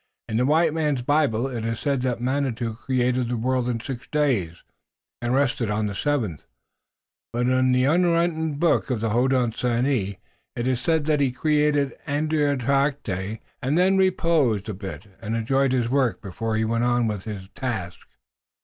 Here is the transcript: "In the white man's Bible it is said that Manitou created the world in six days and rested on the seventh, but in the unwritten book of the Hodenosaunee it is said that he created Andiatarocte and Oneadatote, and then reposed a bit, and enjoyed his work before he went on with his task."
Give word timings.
"In 0.27 0.37
the 0.37 0.47
white 0.47 0.73
man's 0.73 1.03
Bible 1.03 1.45
it 1.47 1.63
is 1.63 1.79
said 1.79 2.01
that 2.01 2.19
Manitou 2.19 2.73
created 2.73 3.29
the 3.29 3.37
world 3.37 3.69
in 3.69 3.79
six 3.79 4.07
days 4.07 4.63
and 5.21 5.31
rested 5.31 5.69
on 5.69 5.85
the 5.85 5.93
seventh, 5.93 6.47
but 7.31 7.47
in 7.47 7.71
the 7.71 7.83
unwritten 7.83 8.55
book 8.55 8.89
of 8.89 8.99
the 8.99 9.11
Hodenosaunee 9.11 10.17
it 10.55 10.67
is 10.67 10.81
said 10.81 11.05
that 11.05 11.19
he 11.19 11.31
created 11.31 11.93
Andiatarocte 12.07 13.07
and 13.07 13.37
Oneadatote, 13.37 13.39
and 13.61 13.77
then 13.77 13.95
reposed 13.99 14.67
a 14.69 14.73
bit, 14.73 15.05
and 15.21 15.35
enjoyed 15.35 15.71
his 15.71 15.87
work 15.87 16.19
before 16.19 16.55
he 16.55 16.65
went 16.65 16.83
on 16.83 17.05
with 17.05 17.25
his 17.25 17.47
task." 17.53 18.07